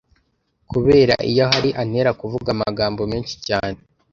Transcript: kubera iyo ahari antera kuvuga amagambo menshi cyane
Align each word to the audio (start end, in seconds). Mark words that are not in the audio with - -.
kubera 0.71 1.15
iyo 1.29 1.41
ahari 1.47 1.69
antera 1.81 2.11
kuvuga 2.21 2.49
amagambo 2.55 3.01
menshi 3.11 3.35
cyane 3.47 3.79